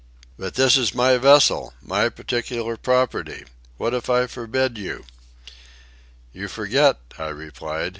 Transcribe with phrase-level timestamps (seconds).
[0.35, 3.45] "But this is my vessel, my particular property.
[3.77, 5.05] What if I forbid you?"
[6.33, 7.89] "You forget," I replied.